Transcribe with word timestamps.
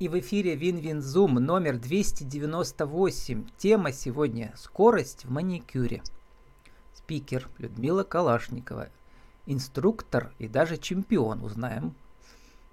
И 0.00 0.08
в 0.08 0.18
эфире 0.18 0.56
WinWinZoom 0.56 1.34
номер 1.34 1.76
298. 1.76 3.46
Тема 3.58 3.92
сегодня 3.92 4.50
«Скорость 4.56 5.26
в 5.26 5.30
маникюре». 5.30 6.02
Спикер 6.94 7.50
Людмила 7.58 8.02
Калашникова. 8.02 8.88
Инструктор 9.44 10.32
и 10.38 10.48
даже 10.48 10.78
чемпион. 10.78 11.44
Узнаем, 11.44 11.94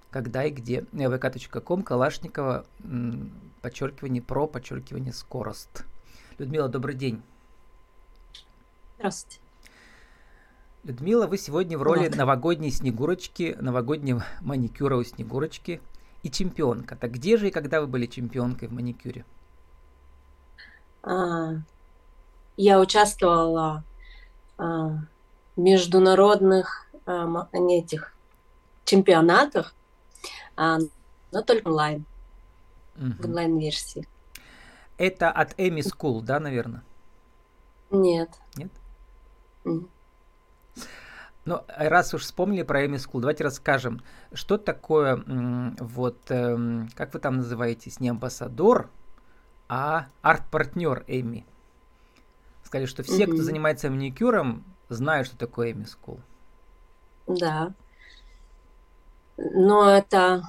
когда 0.10 0.46
и 0.46 0.52
где. 0.52 0.86
vk.com 0.94 1.84
Калашникова, 1.84 2.66
подчеркивание 3.62 4.24
про, 4.24 4.48
подчеркивание 4.48 5.12
скорость. 5.12 5.84
Людмила, 6.38 6.70
добрый 6.70 6.96
день. 6.96 7.22
Здравствуйте. 9.00 9.42
Людмила, 10.86 11.28
вы 11.28 11.38
сегодня 11.38 11.78
в 11.78 11.84
роли 11.84 12.04
Ладно. 12.04 12.20
новогодней 12.20 12.72
Снегурочки, 12.72 13.58
новогоднего 13.60 14.24
маникюра 14.40 14.96
у 14.96 15.04
Снегурочки 15.04 15.82
и 16.24 16.32
чемпионка. 16.32 16.96
Так 16.96 17.12
где 17.12 17.38
же 17.38 17.48
и 17.48 17.52
когда 17.52 17.82
вы 17.82 17.88
были 17.88 18.06
чемпионкой 18.06 18.68
в 18.68 18.74
маникюре? 18.74 19.26
А, 21.04 21.54
я 22.58 22.80
участвовала 22.80 23.84
а, 24.58 25.00
в 25.56 25.60
международных 25.60 26.88
а, 27.06 27.48
этих 27.54 28.14
чемпионатах, 28.86 29.74
но 30.56 31.42
только 31.46 31.68
онлайн, 31.68 32.06
угу. 32.96 33.14
в 33.20 33.26
онлайн-версии. 33.26 34.08
Это 34.98 35.30
от 35.30 35.54
Эми 35.58 35.82
School, 35.82 36.22
да, 36.22 36.40
наверное? 36.40 36.84
Нет. 37.92 38.30
Нет? 38.56 38.72
Mm. 39.64 39.88
Ну, 41.48 41.62
раз 41.78 42.14
уж 42.14 42.24
вспомнили 42.24 42.64
про 42.64 42.86
Эми 42.86 42.98
School, 42.98 43.22
давайте 43.22 43.46
расскажем, 43.46 44.02
что 44.34 44.58
такое, 44.58 45.24
вот, 45.80 46.18
эм, 46.28 46.90
как 46.94 47.14
вы 47.14 47.22
там 47.22 47.38
называетесь, 47.38 48.02
не 48.02 48.10
амбассадор, 48.10 48.90
а 49.70 50.08
арт-партнер 50.22 51.06
Эми. 51.08 51.46
Сказали, 52.64 52.86
что 52.86 53.04
все, 53.04 53.24
mm-hmm. 53.24 53.34
кто 53.34 53.44
занимается 53.44 53.90
маникюром, 53.90 54.66
знают, 54.90 55.28
что 55.28 55.38
такое 55.38 55.72
Эми 55.72 55.86
School. 55.86 56.20
Да. 57.28 57.74
Но 59.38 59.90
это 59.90 60.44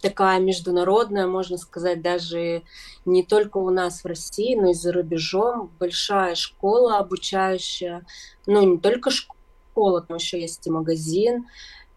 такая 0.00 0.40
международная, 0.40 1.26
можно 1.26 1.58
сказать, 1.58 2.00
даже 2.00 2.62
не 3.04 3.22
только 3.22 3.58
у 3.58 3.68
нас 3.68 4.04
в 4.04 4.06
России, 4.06 4.54
но 4.54 4.70
и 4.70 4.74
за 4.74 4.90
рубежом. 4.90 5.70
Большая 5.78 6.34
школа 6.34 6.96
обучающая, 6.96 8.06
ну 8.46 8.62
не 8.62 8.78
только 8.78 9.10
школа, 9.10 9.41
школа, 9.72 10.02
там 10.02 10.16
еще 10.16 10.40
есть 10.40 10.66
и 10.66 10.70
магазин, 10.70 11.46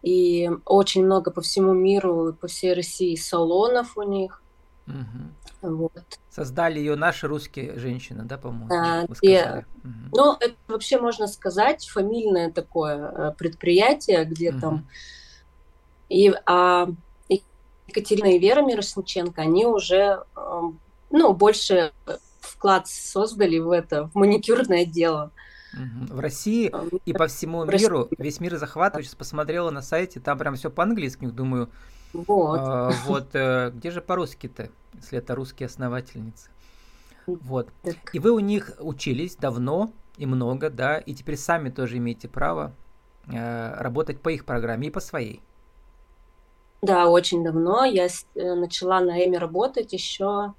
и 0.02 0.50
очень 0.66 1.06
много 1.06 1.32
по 1.32 1.42
всему 1.42 1.74
миру, 1.74 2.36
по 2.40 2.48
всей 2.48 2.74
России 2.74 3.16
салонов 3.16 3.98
у 3.98 4.04
них. 4.04 4.42
Угу. 4.88 5.78
Вот. 5.78 6.04
Создали 6.30 6.80
ее 6.80 6.96
наши 6.96 7.28
русские 7.28 7.78
женщины, 7.80 8.24
да, 8.24 8.38
по-моему? 8.38 8.68
Да, 8.70 9.06
где, 9.10 9.66
угу. 9.84 9.94
Ну, 10.14 10.38
это 10.40 10.56
вообще 10.68 11.00
можно 11.00 11.28
сказать 11.28 11.88
фамильное 11.88 12.52
такое 12.52 12.98
э, 12.98 13.34
предприятие, 13.38 14.26
где 14.26 14.52
угу. 14.52 14.60
там 14.60 14.88
и 16.08 16.34
а, 16.46 16.88
Екатерина 17.88 18.36
и 18.36 18.40
Вера 18.40 18.62
Мирошниченко, 18.62 19.42
они 19.42 19.66
уже 19.66 20.24
эм, 20.36 20.80
ну, 21.10 21.34
больше 21.34 21.94
вклад 22.40 22.88
создали 22.88 23.58
в 23.58 23.72
это, 23.72 24.08
в 24.08 24.16
маникюрное 24.16 24.86
дело. 24.86 25.32
В 25.76 26.20
России 26.20 26.72
и 27.06 27.14
по 27.14 27.28
всему 27.28 27.66
миру, 27.66 28.08
весь 28.18 28.40
мир 28.40 28.58
захватывает. 28.58 29.06
Сейчас 29.06 29.16
посмотрела 29.16 29.72
на 29.72 29.82
сайте, 29.82 30.20
там 30.20 30.38
прям 30.38 30.56
все 30.56 30.70
по-английски, 30.70 31.26
думаю, 31.26 31.70
вот, 32.14 32.60
э, 32.60 32.92
вот 33.06 33.28
э, 33.34 33.72
где 33.76 33.92
же 33.92 34.02
по-русски-то, 34.02 34.70
если 34.94 35.20
это 35.20 35.36
русские 35.36 35.68
основательницы. 35.68 36.50
Вот. 37.28 37.70
Так. 37.84 37.96
И 38.14 38.20
вы 38.20 38.32
у 38.32 38.40
них 38.40 38.72
учились 38.80 39.36
давно 39.36 39.92
и 40.18 40.26
много, 40.26 40.70
да, 40.70 40.98
и 40.98 41.14
теперь 41.14 41.38
сами 41.38 41.70
тоже 41.70 41.98
имеете 41.98 42.28
право 42.28 42.74
э, 43.28 43.74
работать 43.82 44.22
по 44.22 44.30
их 44.30 44.46
программе 44.46 44.88
и 44.88 44.92
по 44.92 45.00
своей. 45.00 45.42
Да, 46.82 47.08
очень 47.08 47.44
давно. 47.44 47.84
Я 47.84 48.06
э, 48.06 48.54
начала 48.54 49.02
на 49.02 49.26
Эми 49.26 49.38
работать 49.38 49.92
еще 49.92 50.54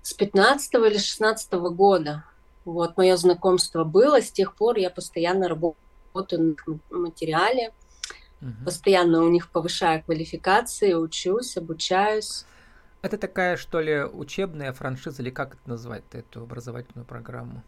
с 0.00 0.14
15 0.14 0.74
или 0.74 0.98
16 0.98 1.52
года. 1.52 2.24
Вот, 2.64 2.96
мое 2.96 3.16
знакомство 3.16 3.84
было, 3.84 4.20
с 4.20 4.30
тех 4.30 4.54
пор 4.54 4.78
я 4.78 4.90
постоянно 4.90 5.48
работаю 5.48 6.56
на 6.90 6.98
материале, 6.98 7.72
угу. 8.40 8.64
постоянно 8.64 9.22
у 9.22 9.28
них 9.28 9.50
повышаю 9.50 10.02
квалификации, 10.04 10.94
учусь, 10.94 11.56
обучаюсь. 11.56 12.44
Это 13.02 13.18
такая, 13.18 13.56
что 13.56 13.80
ли, 13.80 14.04
учебная 14.04 14.72
франшиза, 14.72 15.22
или 15.22 15.30
как 15.30 15.54
это 15.54 15.68
назвать, 15.68 16.04
эту 16.12 16.42
образовательную 16.42 17.04
программу? 17.04 17.62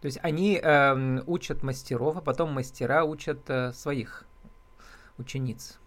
То 0.00 0.06
есть 0.06 0.18
они 0.22 0.58
э, 0.62 1.22
учат 1.26 1.62
мастеров, 1.62 2.16
а 2.16 2.20
потом 2.22 2.52
мастера 2.52 3.04
учат 3.04 3.38
э, 3.48 3.72
своих 3.72 4.24
учениц. 5.18 5.79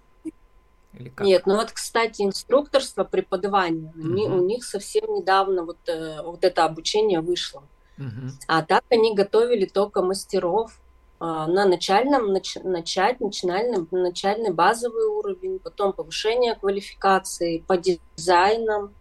Или 0.98 1.10
как? 1.10 1.26
Нет, 1.26 1.46
ну 1.46 1.56
вот, 1.56 1.72
кстати, 1.72 2.22
инструкторство, 2.22 3.04
преподавание, 3.04 3.92
угу. 3.96 4.08
они, 4.08 4.28
у 4.28 4.46
них 4.46 4.64
совсем 4.64 5.14
недавно 5.14 5.64
вот, 5.64 5.78
э, 5.88 6.22
вот 6.22 6.44
это 6.44 6.66
обучение 6.66 7.22
вышло. 7.22 7.64
Угу. 7.98 8.32
А 8.48 8.64
так 8.64 8.84
они 8.90 9.16
готовили 9.16 9.66
только 9.66 10.02
мастеров 10.02 10.80
э, 11.20 11.24
на 11.24 11.66
начальном, 11.66 12.32
нач, 12.32 12.56
начать, 12.64 13.20
начальный, 13.20 13.88
начальный 13.92 14.52
базовый 14.52 15.06
уровень, 15.06 15.60
потом 15.60 15.94
повышение 15.94 16.56
квалификации 16.56 17.60
по 17.60 17.78
дизайнам, 17.78 18.94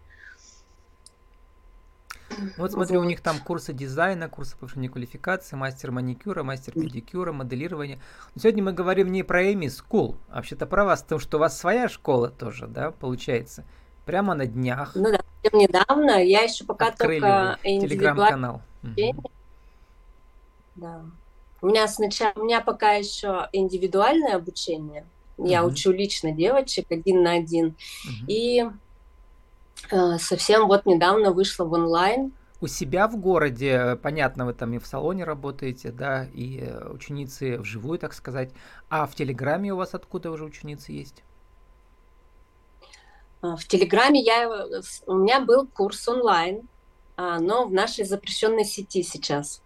вот 2.57 2.71
смотри, 2.73 2.97
у 2.97 3.03
них 3.03 3.21
там 3.21 3.39
курсы 3.39 3.73
дизайна, 3.73 4.29
курсы 4.29 4.57
повышения 4.57 4.89
квалификации, 4.89 5.55
мастер 5.55 5.91
маникюра, 5.91 6.43
мастер 6.43 6.73
педикюра, 6.73 7.31
моделирования. 7.31 7.99
Но 8.35 8.41
сегодня 8.41 8.63
мы 8.63 8.73
говорим 8.73 9.11
не 9.11 9.23
про 9.23 9.51
Эми 9.51 9.67
School, 9.67 10.17
а 10.29 10.37
вообще-то 10.37 10.65
про 10.65 10.85
вас, 10.85 11.03
потому 11.03 11.19
что 11.19 11.37
у 11.37 11.39
вас 11.39 11.57
своя 11.57 11.87
школа 11.87 12.29
тоже, 12.29 12.67
да, 12.67 12.91
получается? 12.91 13.63
Прямо 14.05 14.35
на 14.35 14.45
днях. 14.45 14.91
Ну 14.95 15.11
да, 15.11 15.21
недавно, 15.53 16.23
я 16.23 16.41
еще 16.41 16.65
пока 16.65 16.87
Открыли 16.87 17.19
только 17.19 17.59
телеграм-канал. 17.63 18.61
Да. 20.75 21.01
У 21.61 21.67
меня 21.67 21.87
сначала, 21.87 22.33
у 22.35 22.43
меня 22.43 22.59
пока 22.59 22.93
еще 22.93 23.47
индивидуальное 23.53 24.35
обучение. 24.35 25.05
Я 25.37 25.63
учу 25.63 25.91
лично 25.91 26.31
девочек 26.31 26.91
один 26.91 27.23
на 27.23 27.33
один. 27.33 27.75
И 28.27 28.63
Э, 28.63 28.69
совсем 30.17 30.67
вот 30.67 30.85
недавно 30.85 31.31
вышла 31.31 31.65
в 31.65 31.73
онлайн. 31.73 32.33
У 32.61 32.67
себя 32.67 33.07
в 33.09 33.17
городе, 33.17 33.71
э, 33.71 33.95
понятно, 33.97 34.45
вы 34.45 34.53
там 34.53 34.73
и 34.73 34.79
в 34.79 34.87
салоне 34.87 35.25
работаете, 35.25 35.91
да, 35.91 36.25
и 36.33 36.59
э, 36.61 36.89
ученицы 36.89 37.57
вживую, 37.57 37.99
так 37.99 38.13
сказать. 38.13 38.51
А 38.89 39.05
в 39.05 39.15
Телеграме 39.15 39.73
у 39.73 39.77
вас 39.77 39.93
откуда 39.93 40.31
уже 40.31 40.45
ученицы 40.45 40.93
есть? 40.93 41.23
В 43.41 43.67
Телеграме 43.67 44.21
я, 44.21 44.47
у 45.05 45.15
меня 45.15 45.41
был 45.41 45.67
курс 45.67 46.07
онлайн, 46.07 46.69
а, 47.17 47.39
но 47.39 47.65
в 47.65 47.73
нашей 47.73 48.05
запрещенной 48.05 48.63
сети 48.63 49.03
сейчас. 49.03 49.62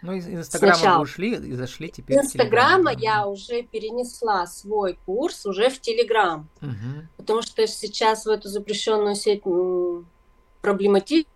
Ну, 0.00 0.12
из 0.12 0.28
Инстаграма 0.28 0.74
Сначала. 0.74 0.96
вы 0.98 1.02
ушли 1.02 1.34
и 1.34 1.52
зашли 1.54 1.90
теперь 1.90 2.16
Из 2.16 2.26
Инстаграма 2.26 2.92
я 2.92 3.26
уже 3.26 3.62
перенесла 3.62 4.46
свой 4.46 4.98
курс 5.04 5.44
уже 5.44 5.70
в 5.70 5.80
Телеграм. 5.80 6.48
Угу. 6.60 7.08
Потому 7.16 7.42
что 7.42 7.66
сейчас 7.66 8.24
в 8.24 8.28
эту 8.28 8.48
запрещенную 8.48 9.16
сеть 9.16 9.42
проблематично, 10.60 11.26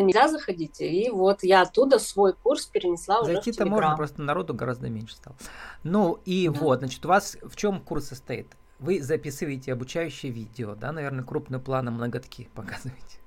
нельзя 0.00 0.28
заходить. 0.28 0.80
И 0.80 1.08
вот 1.10 1.42
я 1.42 1.62
оттуда 1.62 1.98
свой 1.98 2.32
курс 2.32 2.66
перенесла 2.66 3.20
уже 3.20 3.34
Зайти-то 3.34 3.66
можно, 3.66 3.96
просто 3.96 4.22
народу 4.22 4.54
гораздо 4.54 4.88
меньше 4.90 5.14
стало. 5.14 5.36
Ну 5.84 6.18
и 6.24 6.48
да. 6.48 6.58
вот, 6.58 6.80
значит, 6.80 7.04
у 7.06 7.08
вас 7.08 7.36
в 7.42 7.54
чем 7.54 7.80
курс 7.80 8.08
состоит? 8.08 8.48
Вы 8.80 9.02
записываете 9.02 9.72
обучающее 9.72 10.32
видео, 10.32 10.74
да, 10.74 10.90
наверное, 10.90 11.22
крупным 11.22 11.60
планом 11.60 11.98
ноготки 11.98 12.48
показываете. 12.54 13.18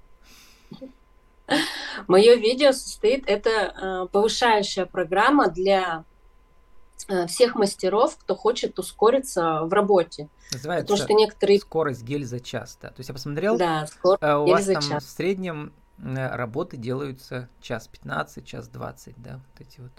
Мое 2.08 2.36
видео 2.36 2.72
состоит, 2.72 3.24
это 3.28 3.50
э, 3.50 4.08
повышающая 4.12 4.86
программа 4.86 5.50
для 5.50 6.06
э, 7.08 7.28
всех 7.28 7.56
мастеров, 7.56 8.18
кто 8.18 8.36
хочет 8.36 8.80
ускориться 8.80 9.64
в 9.64 9.74
работе. 9.74 10.30
Называется 10.52 10.88
Потому 10.88 11.06
что 11.06 11.14
некоторые... 11.14 11.60
скорость 11.60 12.04
гель 12.04 12.26
за 12.26 12.40
час. 12.40 12.78
Да? 12.82 12.90
То 12.90 12.96
есть 13.00 13.10
я 13.10 13.14
посмотрел, 13.14 13.58
да, 13.58 13.88
скорость 13.88 14.24
э, 14.24 14.36
у 14.36 14.48
вас 14.48 14.66
там 14.66 14.82
час. 14.82 15.04
в 15.04 15.10
среднем 15.10 15.74
работы 15.98 16.78
делаются 16.78 17.50
час 17.62 17.88
15, 17.88 18.46
час 18.46 18.68
20, 18.68 19.22
да, 19.22 19.36
вот 19.36 19.68
эти 19.68 19.80
вот. 19.80 19.92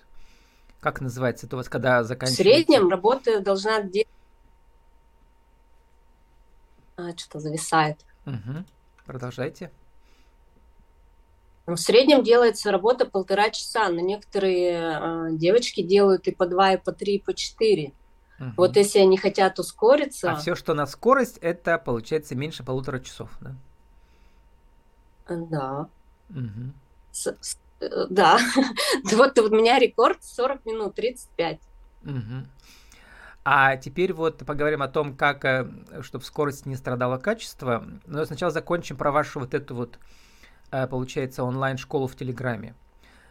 Как 0.80 1.00
называется 1.00 1.46
это 1.46 1.56
у 1.56 1.58
вас, 1.58 1.68
когда 1.68 2.02
заканчивается? 2.04 2.42
В 2.42 2.44
среднем 2.44 2.88
работа 2.90 3.40
должна 3.40 3.80
делать... 3.80 4.08
А, 6.96 7.16
что-то 7.16 7.40
зависает. 7.40 8.04
Угу. 8.26 8.64
Продолжайте. 9.06 9.70
В 11.66 11.76
среднем 11.76 12.22
делается 12.22 12.70
работа 12.70 13.06
полтора 13.06 13.48
часа, 13.50 13.88
но 13.88 14.00
некоторые 14.00 14.98
э, 15.00 15.28
девочки 15.32 15.82
делают 15.82 16.28
и 16.28 16.32
по 16.32 16.46
два, 16.46 16.72
и 16.72 16.76
по 16.76 16.92
три, 16.92 17.16
и 17.16 17.22
по 17.22 17.32
четыре. 17.32 17.92
Угу. 18.38 18.50
Вот 18.58 18.76
если 18.76 18.98
они 18.98 19.16
хотят 19.16 19.58
ускориться... 19.58 20.32
А 20.32 20.36
все, 20.36 20.54
что 20.56 20.74
на 20.74 20.86
скорость, 20.86 21.38
это 21.38 21.78
получается 21.78 22.34
меньше 22.34 22.64
полутора 22.64 23.00
часов, 23.00 23.30
да? 23.40 23.54
Да. 25.28 25.88
Угу. 26.30 26.72
С, 27.12 27.34
с, 27.40 27.58
э, 27.80 28.06
да. 28.10 28.38
вот 29.12 29.38
у 29.38 29.48
меня 29.48 29.78
рекорд 29.78 30.22
40 30.22 30.66
минут, 30.66 30.94
35. 30.96 31.60
Угу. 32.02 32.12
А 33.46 33.76
теперь 33.76 34.12
вот 34.12 34.38
поговорим 34.38 34.82
о 34.82 34.88
том, 34.88 35.16
как, 35.16 35.44
э, 35.44 35.66
чтобы 36.02 36.24
скорость 36.24 36.66
не 36.66 36.76
страдала 36.76 37.18
качество. 37.18 37.86
Но 38.06 38.24
сначала 38.24 38.50
закончим 38.50 38.96
про 38.96 39.12
вашу 39.12 39.40
вот 39.40 39.54
эту 39.54 39.74
вот, 39.74 39.96
э, 39.96 39.98
получается, 40.88 41.44
онлайн-школу 41.44 42.06
в 42.06 42.16
Телеграме. 42.16 42.74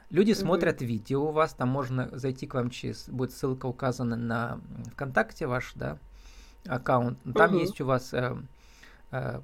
Люди 0.09 0.31
mm-hmm. 0.31 0.35
смотрят 0.35 0.81
видео 0.81 1.29
у 1.29 1.31
вас, 1.31 1.53
там 1.53 1.69
можно 1.69 2.09
зайти 2.11 2.45
к 2.45 2.53
вам 2.53 2.69
через, 2.69 3.09
будет 3.09 3.31
ссылка 3.31 3.65
указана 3.65 4.15
на 4.15 4.59
ВКонтакте 4.93 5.47
ваш, 5.47 5.73
да, 5.73 5.97
аккаунт. 6.67 7.17
Там 7.33 7.55
mm-hmm. 7.55 7.59
есть 7.59 7.81
у 7.81 7.85
вас 7.85 8.13
э, 8.13 8.37
э, 9.11 9.41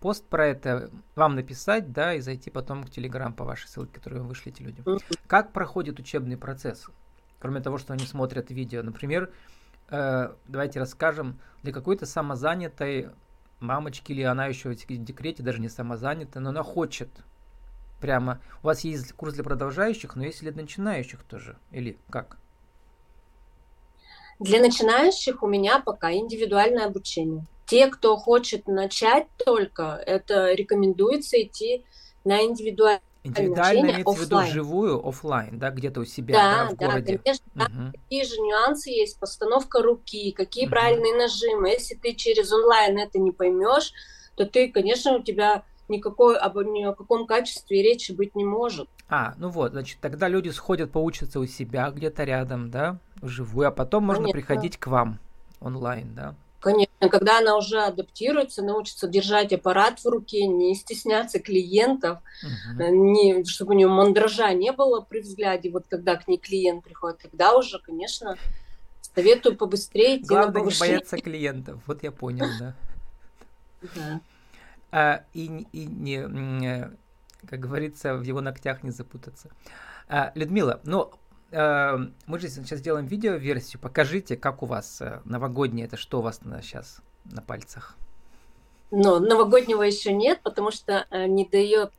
пост 0.00 0.24
про 0.28 0.46
это, 0.46 0.90
вам 1.16 1.34
написать, 1.34 1.92
да, 1.92 2.14
и 2.14 2.20
зайти 2.20 2.50
потом 2.50 2.84
к 2.84 2.90
Телеграм 2.90 3.32
по 3.32 3.44
вашей 3.44 3.66
ссылке, 3.66 3.94
которую 3.94 4.22
вы 4.22 4.28
вышлите 4.28 4.62
людям. 4.62 4.84
Mm-hmm. 4.84 5.18
Как 5.26 5.52
проходит 5.52 5.98
учебный 5.98 6.36
процесс? 6.36 6.88
Кроме 7.40 7.60
того, 7.60 7.78
что 7.78 7.92
они 7.92 8.06
смотрят 8.06 8.52
видео. 8.52 8.84
Например, 8.84 9.32
э, 9.90 10.32
давайте 10.46 10.78
расскажем, 10.78 11.40
для 11.64 11.72
какой-то 11.72 12.06
самозанятой 12.06 13.10
мамочки, 13.58 14.12
или 14.12 14.22
она 14.22 14.46
еще 14.46 14.70
в 14.70 14.74
декрете, 14.74 15.42
даже 15.42 15.60
не 15.60 15.68
самозанятая, 15.68 16.40
но 16.40 16.50
она 16.50 16.62
хочет 16.62 17.08
прямо... 18.02 18.40
У 18.62 18.66
вас 18.66 18.80
есть 18.84 19.12
курс 19.12 19.34
для 19.34 19.44
продолжающих, 19.44 20.16
но 20.16 20.24
есть 20.24 20.40
для 20.40 20.52
начинающих 20.52 21.22
тоже? 21.22 21.56
Или 21.70 21.96
как? 22.10 22.36
Для 24.38 24.60
начинающих 24.60 25.42
у 25.42 25.46
меня 25.46 25.78
пока 25.78 26.12
индивидуальное 26.12 26.86
обучение. 26.86 27.46
Те, 27.64 27.86
кто 27.86 28.16
хочет 28.16 28.66
начать 28.66 29.28
только, 29.38 30.02
это 30.04 30.52
рекомендуется 30.52 31.40
идти 31.40 31.84
на 32.24 32.42
индивидуальное 32.42 33.00
Индивидуально 33.24 33.90
имеется 33.92 34.12
в 34.12 34.20
виду 34.20 34.38
вживую, 34.40 35.08
офлайн, 35.08 35.56
да, 35.56 35.70
где-то 35.70 36.00
у 36.00 36.04
себя, 36.04 36.34
да, 36.34 36.64
да 36.64 36.70
в 36.70 36.76
да, 36.76 36.86
городе. 36.86 37.18
конечно, 37.18 37.46
угу. 37.54 37.92
какие 37.92 38.24
же 38.24 38.40
нюансы 38.40 38.90
есть, 38.90 39.20
постановка 39.20 39.80
руки, 39.80 40.32
какие 40.32 40.64
угу. 40.64 40.72
правильные 40.72 41.14
нажимы. 41.14 41.68
Если 41.68 41.94
ты 41.94 42.14
через 42.14 42.52
онлайн 42.52 42.98
это 42.98 43.20
не 43.20 43.30
поймешь, 43.30 43.92
то 44.34 44.44
ты, 44.44 44.72
конечно, 44.72 45.16
у 45.16 45.22
тебя 45.22 45.64
никакой, 45.88 46.38
об 46.38 46.60
ни 46.62 46.84
о 46.84 46.92
каком 46.92 47.26
качестве 47.26 47.82
речи 47.82 48.12
быть 48.12 48.34
не 48.34 48.44
может. 48.44 48.88
А, 49.08 49.34
ну 49.36 49.48
вот, 49.48 49.72
значит, 49.72 49.98
тогда 50.00 50.28
люди 50.28 50.48
сходят 50.50 50.90
поучатся 50.90 51.40
у 51.40 51.46
себя 51.46 51.90
где-то 51.90 52.24
рядом, 52.24 52.70
да, 52.70 52.98
вживую, 53.20 53.68
а 53.68 53.70
потом 53.70 54.04
можно 54.04 54.24
Конечно. 54.24 54.40
приходить 54.40 54.76
к 54.78 54.86
вам 54.86 55.18
онлайн, 55.60 56.14
да? 56.14 56.34
Конечно, 56.60 57.08
когда 57.10 57.38
она 57.38 57.56
уже 57.56 57.80
адаптируется, 57.80 58.62
научится 58.62 59.08
держать 59.08 59.52
аппарат 59.52 59.98
в 59.98 60.06
руке, 60.06 60.46
не 60.46 60.76
стесняться 60.76 61.40
клиентов, 61.40 62.18
угу. 62.42 62.84
не, 62.84 63.44
чтобы 63.44 63.74
у 63.74 63.76
нее 63.76 63.88
мандража 63.88 64.52
не 64.52 64.70
было 64.70 65.00
при 65.00 65.20
взгляде, 65.20 65.70
вот 65.70 65.86
когда 65.88 66.14
к 66.14 66.28
ней 66.28 66.38
клиент 66.38 66.84
приходит, 66.84 67.18
тогда 67.18 67.56
уже, 67.56 67.80
конечно, 67.80 68.38
советую 69.14 69.56
побыстрее 69.56 70.20
Главное 70.20 70.62
не 70.62 70.78
бояться 70.78 71.16
клиентов, 71.18 71.80
вот 71.86 72.04
я 72.04 72.12
понял, 72.12 72.46
да. 72.60 72.74
Да 73.96 74.20
а, 74.92 75.24
и, 75.32 75.66
и 75.72 75.86
не, 75.86 76.18
э, 76.18 76.90
как 77.48 77.58
говорится, 77.58 78.14
в 78.14 78.22
его 78.22 78.40
ногтях 78.40 78.82
не 78.82 78.90
запутаться. 78.90 79.50
А, 80.06 80.32
Людмила, 80.34 80.80
ну, 80.84 81.10
а, 81.50 81.98
мы 82.26 82.38
же 82.38 82.48
сейчас 82.48 82.80
делаем 82.80 83.06
видео-версию. 83.06 83.80
Покажите, 83.80 84.36
как 84.36 84.62
у 84.62 84.66
вас 84.66 85.00
э, 85.00 85.20
новогоднее, 85.24 85.86
это 85.86 85.96
что 85.96 86.20
у 86.20 86.22
вас 86.22 86.42
на, 86.42 86.62
сейчас 86.62 87.00
на 87.24 87.40
пальцах? 87.40 87.96
Но 88.90 89.18
новогоднего 89.18 89.82
еще 89.82 90.12
нет, 90.12 90.40
потому 90.42 90.70
что 90.70 91.06
э, 91.10 91.26
не 91.26 91.46
дает. 91.46 91.92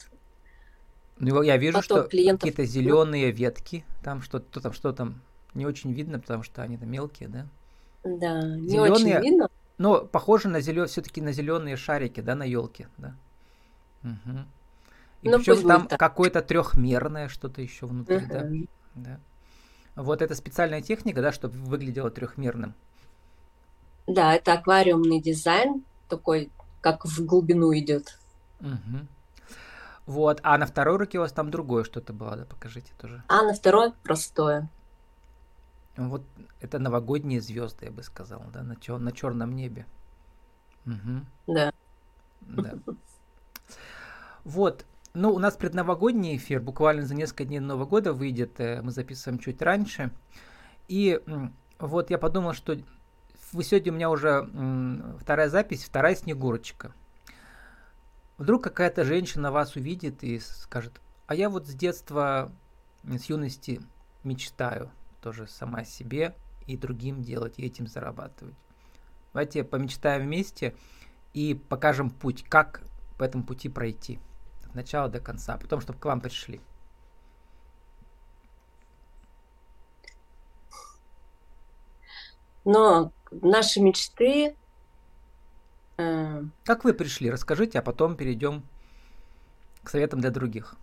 Ну, 1.18 1.42
я 1.42 1.58
вижу, 1.58 1.82
что 1.82 2.04
какие-то 2.04 2.66
зеленые 2.66 3.32
ветки, 3.32 3.86
там 4.04 4.22
что-то 4.22 4.62
там, 4.62 4.74
что 4.74 4.94
там 4.94 5.22
не 5.56 5.66
очень 5.66 5.94
видно, 5.94 6.20
потому 6.20 6.44
что 6.44 6.62
они 6.62 6.78
там 6.78 6.92
мелкие, 6.92 7.30
да? 7.30 7.48
Да, 8.04 8.44
не 8.44 8.70
зеленые, 8.70 8.92
очень 8.92 9.22
видно. 9.22 9.50
Но 9.84 10.06
похоже 10.06 10.48
на 10.48 10.62
зелё... 10.62 10.86
все-таки 10.86 11.22
на 11.22 11.34
зеленые 11.34 11.76
шарики, 11.76 12.22
да, 12.22 12.36
на 12.36 12.44
елке, 12.44 12.88
да. 12.98 13.18
Угу. 14.02 14.38
И 15.24 15.30
ну, 15.30 15.38
причем 15.40 15.68
там 15.68 15.88
какое-то 15.90 16.42
трехмерное 16.42 17.28
что-то 17.28 17.62
еще 17.62 17.86
внутри, 17.86 18.16
uh 18.16 18.68
да. 18.96 19.18
да. 19.96 20.02
Вот 20.02 20.22
это 20.22 20.36
специальная 20.36 20.82
техника, 20.82 21.22
да, 21.22 21.34
чтобы 21.34 21.58
выглядело 21.58 22.10
трехмерным. 22.10 22.76
Да, 24.08 24.34
это 24.34 24.54
аквариумный 24.54 25.20
дизайн, 25.20 25.84
такой, 26.08 26.50
как 26.80 27.04
в 27.04 27.26
глубину 27.26 27.78
идет. 27.78 28.18
Угу. 28.62 29.08
Вот, 30.06 30.40
а 30.44 30.58
на 30.58 30.66
второй 30.66 30.96
руке 30.96 31.18
у 31.18 31.22
вас 31.24 31.34
там 31.34 31.52
другое 31.52 31.84
что-то 31.84 32.14
было, 32.14 32.38
да, 32.38 32.46
покажите 32.46 32.94
тоже. 32.98 33.22
А 33.28 33.44
на 33.44 33.54
второй 33.54 33.92
простое. 34.02 34.70
Вот 35.96 36.24
это 36.60 36.80
новогодние 36.80 37.40
звезды, 37.40 37.86
я 37.86 37.92
бы 37.92 38.02
сказал, 38.04 38.44
да, 38.52 38.64
на, 38.64 38.74
чер- 38.74 38.98
на 38.98 39.12
черном 39.12 39.56
небе. 39.56 39.86
Угу. 40.86 41.54
Да. 41.54 41.74
Да. 42.42 42.74
Вот. 44.44 44.86
Ну, 45.14 45.32
у 45.32 45.40
нас 45.40 45.56
предновогодний 45.56 46.36
эфир, 46.38 46.60
буквально 46.60 47.06
за 47.06 47.14
несколько 47.14 47.46
дней 47.46 47.60
Нового 47.60 47.86
года 47.86 48.14
выйдет, 48.14 48.60
э, 48.60 48.82
мы 48.82 48.92
записываем 48.92 49.38
чуть 49.38 49.62
раньше. 49.62 50.12
И 50.88 51.22
вот 51.78 52.10
я 52.10 52.18
подумал, 52.18 52.54
что 52.54 52.76
вы 53.52 53.64
сегодня 53.64 53.92
у 53.92 53.96
меня 53.96 54.10
уже 54.10 54.50
вторая 55.20 55.50
запись, 55.50 55.84
вторая 55.84 56.16
Снегурочка. 56.16 56.94
Вдруг 58.38 58.64
какая-то 58.64 59.06
женщина 59.06 59.52
вас 59.52 59.76
увидит 59.76 60.24
и 60.24 60.40
скажет, 60.40 61.00
а 61.28 61.36
я 61.36 61.50
вот 61.50 61.68
с 61.68 61.74
детства, 61.76 62.52
с 63.04 63.26
юности 63.26 63.80
мечтаю 64.24 64.90
тоже 65.24 65.48
сама 65.48 65.86
себе 65.86 66.36
и 66.68 66.76
другим 66.76 67.24
делать, 67.24 67.58
и 67.58 67.66
этим 67.66 67.88
зарабатывать. 67.88 68.56
Давайте 69.32 69.64
помечтаем 69.64 70.24
вместе 70.24 70.76
и 71.34 71.56
покажем 71.56 72.10
путь, 72.10 72.44
как 72.44 72.84
по 73.18 73.24
этому 73.24 73.46
пути 73.46 73.70
пройти. 73.70 74.20
От 74.66 74.76
начала 74.76 75.08
до 75.08 75.20
конца, 75.20 75.58
потом, 75.58 75.80
чтобы 75.80 75.98
к 75.98 76.06
вам 76.06 76.20
пришли. 76.20 76.62
Но 82.66 83.12
наши 83.32 83.82
мечты... 83.82 84.56
Э... 85.98 86.44
Как 86.66 86.84
вы 86.84 86.94
пришли? 86.94 87.32
Расскажите, 87.32 87.80
а 87.80 87.82
потом 87.82 88.16
перейдем 88.16 88.64
к 89.84 89.90
советам 89.90 90.20
для 90.20 90.32
других. 90.32 90.76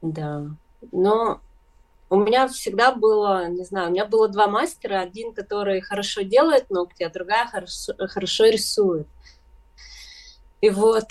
Да. 0.00 0.46
Но 0.92 1.40
у 2.10 2.16
меня 2.16 2.48
всегда 2.48 2.94
было, 2.94 3.48
не 3.48 3.64
знаю, 3.64 3.88
у 3.88 3.90
меня 3.90 4.06
было 4.06 4.28
два 4.28 4.48
мастера, 4.48 5.00
один, 5.00 5.34
который 5.34 5.80
хорошо 5.80 6.22
делает 6.22 6.70
ногти, 6.70 7.02
а 7.02 7.10
другая 7.10 7.46
хорошо, 7.46 7.92
хорошо 7.98 8.46
рисует. 8.46 9.06
И 10.60 10.70
вот, 10.70 11.08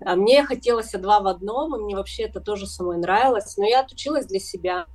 а 0.00 0.16
мне 0.16 0.44
хотелось 0.44 0.92
два 0.92 1.20
в 1.20 1.26
одном, 1.26 1.74
и 1.74 1.82
мне 1.82 1.96
вообще 1.96 2.24
это 2.24 2.40
тоже 2.40 2.66
самой 2.66 2.98
нравилось, 2.98 3.56
но 3.56 3.66
я 3.66 3.80
отучилась 3.80 4.26
для 4.26 4.40
себя. 4.40 4.86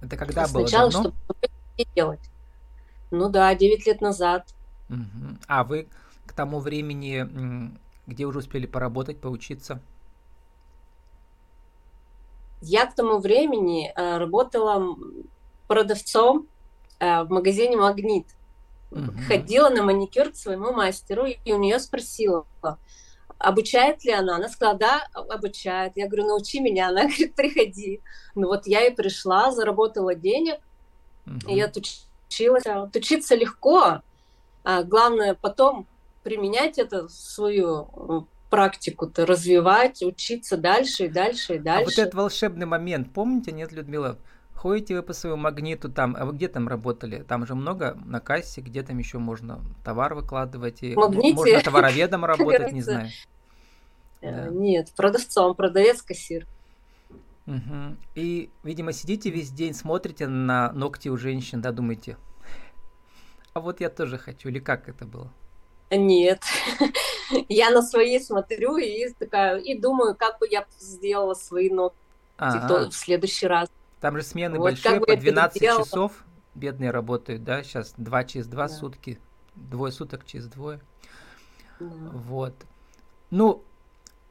Это 0.00 0.16
когда 0.16 0.46
было 0.46 0.66
Сначала, 0.66 0.90
давно? 0.90 1.12
чтобы 1.24 1.38
делать. 1.94 2.20
Ну 3.10 3.28
да, 3.28 3.54
9 3.54 3.86
лет 3.86 4.00
назад. 4.00 4.48
Угу. 4.88 5.38
А 5.48 5.64
вы 5.64 5.88
к 6.26 6.32
тому 6.32 6.60
времени, 6.60 7.70
где 8.06 8.24
уже 8.24 8.38
успели 8.38 8.66
поработать, 8.66 9.20
поучиться? 9.20 9.80
Я 12.62 12.86
к 12.86 12.94
тому 12.94 13.18
времени 13.18 13.92
э, 13.94 14.18
работала 14.18 14.96
продавцом 15.66 16.46
э, 17.00 17.24
в 17.24 17.30
магазине 17.30 17.76
«Магнит». 17.76 18.26
Угу. 18.92 19.12
Ходила 19.26 19.68
на 19.68 19.82
маникюр 19.82 20.30
к 20.30 20.36
своему 20.36 20.72
мастеру 20.72 21.24
и 21.26 21.52
у 21.52 21.58
нее 21.58 21.78
спросила, 21.80 22.46
обучает 23.38 24.04
ли 24.04 24.12
она? 24.12 24.36
Она 24.36 24.48
сказала, 24.48 24.78
да, 24.78 25.08
обучает. 25.12 25.94
Я 25.96 26.06
говорю, 26.06 26.28
научи 26.28 26.60
меня. 26.60 26.88
Она 26.88 27.02
говорит, 27.06 27.34
приходи. 27.34 28.00
Ну 28.34 28.46
вот 28.46 28.66
я 28.66 28.86
и 28.86 28.94
пришла, 28.94 29.50
заработала 29.50 30.14
денег, 30.14 30.60
угу. 31.26 31.48
и 31.48 31.56
я 31.56 31.66
отучилась. 31.66 32.66
Отучиться 32.66 33.34
легко, 33.34 34.02
а 34.62 34.82
главное 34.84 35.34
потом 35.34 35.86
применять 36.22 36.78
это 36.78 37.08
в 37.08 37.10
свою 37.10 38.28
практику-то 38.52 39.24
развивать, 39.24 40.02
учиться 40.02 40.58
дальше 40.58 41.06
и 41.06 41.08
дальше 41.08 41.54
и 41.54 41.58
дальше. 41.58 41.82
А 41.82 41.84
вот 41.86 41.98
этот 41.98 42.12
волшебный 42.12 42.66
момент, 42.66 43.10
помните, 43.10 43.50
нет, 43.50 43.72
Людмила? 43.72 44.18
Ходите 44.52 44.94
вы 44.94 45.02
по 45.02 45.14
своему 45.14 45.38
магниту 45.38 45.90
там, 45.90 46.14
а 46.18 46.26
вы 46.26 46.34
где 46.34 46.48
там 46.48 46.68
работали? 46.68 47.22
Там 47.26 47.46
же 47.46 47.54
много 47.54 47.96
на 48.04 48.20
кассе, 48.20 48.60
где 48.60 48.82
там 48.82 48.98
еще 48.98 49.16
можно 49.16 49.64
товар 49.82 50.14
выкладывать, 50.14 50.82
и 50.82 50.94
Магните. 50.94 51.34
можно 51.34 51.60
товароведом 51.62 52.24
работать, 52.26 52.72
не 52.72 52.82
знаю. 52.82 53.08
Э, 54.20 54.50
нет, 54.50 54.92
продавцом, 54.94 55.54
продавец-кассир. 55.54 56.46
Угу. 57.46 57.96
И, 58.16 58.50
видимо, 58.64 58.92
сидите 58.92 59.30
весь 59.30 59.50
день, 59.50 59.72
смотрите 59.72 60.28
на 60.28 60.72
ногти 60.72 61.08
у 61.08 61.16
женщин, 61.16 61.62
да, 61.62 61.72
думаете, 61.72 62.18
а 63.54 63.60
вот 63.60 63.80
я 63.80 63.88
тоже 63.88 64.18
хочу, 64.18 64.50
или 64.50 64.58
как 64.58 64.90
это 64.90 65.06
было? 65.06 65.32
Нет. 65.90 66.42
я 67.48 67.70
на 67.70 67.82
свои 67.82 68.18
смотрю 68.18 68.76
и 68.76 69.12
такая, 69.18 69.58
и 69.58 69.78
думаю, 69.78 70.14
как 70.14 70.38
бы 70.38 70.46
я 70.50 70.66
сделала 70.78 71.34
свои 71.34 71.70
ногти 71.70 71.96
в 72.38 72.92
следующий 72.92 73.46
раз. 73.46 73.68
Там 74.00 74.16
же 74.16 74.22
смены 74.22 74.58
вот 74.58 74.64
большие, 74.64 75.00
по 75.00 75.16
12 75.16 75.62
часов 75.62 76.24
бедные 76.54 76.90
работают, 76.90 77.44
да, 77.44 77.62
сейчас 77.62 77.94
2 77.96 78.24
через 78.24 78.46
2 78.46 78.62
да. 78.62 78.68
сутки, 78.68 79.20
двое 79.54 79.92
суток 79.92 80.26
через 80.26 80.48
двое. 80.48 80.80
Да. 81.78 81.86
Вот. 82.12 82.54
Ну, 83.30 83.64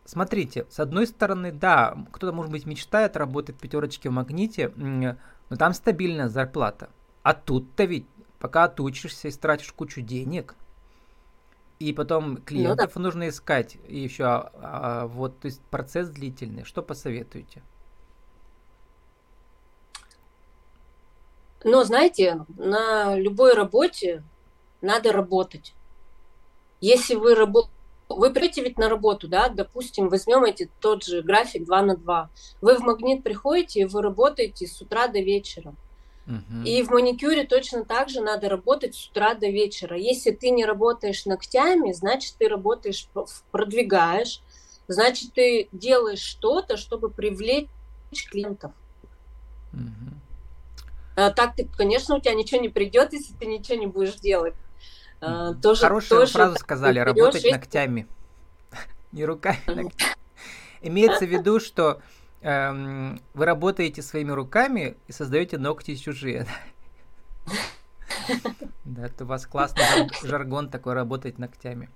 смотрите, 0.06 0.66
с 0.70 0.80
одной 0.80 1.08
стороны, 1.08 1.52
да, 1.52 1.98
кто-то, 2.12 2.34
может 2.34 2.52
быть, 2.52 2.66
мечтает 2.66 3.18
работать 3.18 3.56
в 3.56 3.60
пятерочке 3.60 4.10
в 4.10 4.14
магните, 4.14 4.72
но 4.76 5.56
там 5.58 5.74
стабильная 5.74 6.30
зарплата. 6.30 6.90
А 7.24 7.34
тут-то 7.34 7.84
ведь, 7.86 8.06
пока 8.40 8.66
отучишься 8.66 9.28
и 9.28 9.32
тратишь 9.32 9.72
кучу 9.72 10.02
денег, 10.02 10.56
и 11.82 11.94
потом 11.94 12.38
клиентов 12.38 12.92
ну, 12.96 13.02
да. 13.02 13.06
нужно 13.06 13.30
искать, 13.30 13.78
еще, 13.88 14.26
а, 14.26 14.52
а, 14.56 15.08
вот, 15.08 15.40
то 15.40 15.48
есть 15.48 15.62
процесс 15.72 16.10
длительный. 16.10 16.64
Что 16.64 16.84
посоветуете? 16.84 17.64
Но 21.64 21.84
знаете, 21.84 22.46
на 22.58 23.16
любой 23.16 23.54
работе 23.54 24.24
надо 24.82 25.12
работать. 25.12 25.74
Если 26.82 27.16
вы 27.16 27.34
работаете, 27.34 27.76
вы 28.10 28.32
придете 28.32 28.64
ведь 28.64 28.78
на 28.78 28.90
работу, 28.90 29.28
да, 29.28 29.50
допустим, 29.50 30.10
возьмем 30.10 30.44
эти, 30.44 30.70
тот 30.82 31.04
же 31.04 31.22
график 31.22 31.66
2 31.66 31.82
на 31.82 31.96
2. 31.96 32.30
Вы 32.62 32.76
в 32.76 32.82
магнит 32.82 33.24
приходите, 33.24 33.82
и 33.82 33.86
вы 33.86 34.02
работаете 34.02 34.68
с 34.68 34.82
утра 34.82 35.08
до 35.08 35.20
вечера. 35.20 35.74
И 36.66 36.84
в 36.84 36.90
маникюре 36.90 37.46
точно 37.46 37.84
так 37.84 38.10
же 38.10 38.22
надо 38.22 38.50
работать 38.50 38.96
с 38.96 39.08
утра 39.08 39.34
до 39.34 39.48
вечера. 39.48 39.98
Если 39.98 40.32
ты 40.32 40.50
не 40.50 40.66
работаешь 40.66 41.26
ногтями, 41.26 41.92
значит, 41.92 42.36
ты 42.38 42.48
работаешь, 42.48 43.08
продвигаешь, 43.52 44.42
значит, 44.88 45.34
ты 45.34 45.68
делаешь 45.72 46.20
что-то, 46.20 46.78
чтобы 46.78 47.10
привлечь 47.10 47.68
клиентов. 48.30 48.72
а, 51.16 51.32
так 51.32 51.56
ты, 51.56 51.68
конечно, 51.78 52.16
у 52.16 52.20
тебя 52.20 52.34
ничего 52.34 52.62
не 52.62 52.70
придет, 52.70 53.14
если 53.14 53.34
ты 53.34 53.46
ничего 53.46 53.78
не 53.78 53.88
будешь 53.88 54.16
делать. 54.16 54.54
А, 55.22 55.54
тоже, 55.54 55.82
Хорошую 55.82 56.22
тоже 56.22 56.34
фразу 56.34 56.56
сказали, 56.58 57.00
работать 57.00 57.46
и... 57.46 57.52
ногтями. 57.52 58.08
Не 59.12 59.26
руками, 59.26 59.60
ногтями. 59.68 60.16
Имеется 60.82 61.26
в 61.26 61.30
виду, 61.30 61.60
что 61.60 62.02
эм, 62.42 63.22
вы 63.34 63.46
работаете 63.46 64.02
своими 64.02 64.32
руками 64.32 64.98
и 65.08 65.12
создаете 65.12 65.58
ногти 65.58 65.96
чужие. 65.96 66.46
Да, 68.84 69.06
это 69.06 69.24
у 69.24 69.28
вас 69.28 69.46
классный 69.46 69.84
жаргон 70.24 70.70
такой 70.70 70.94
работать 70.94 71.38
ногтями. 71.40 71.90